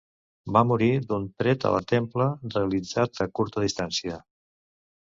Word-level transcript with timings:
Va 0.55 0.63
morir 0.69 0.87
d'un 1.11 1.27
tret 1.43 1.67
a 1.71 1.75
la 1.75 1.83
templa 1.93 2.31
realitzat 2.57 3.25
a 3.27 3.31
curta 3.41 3.69
distància. 3.69 4.21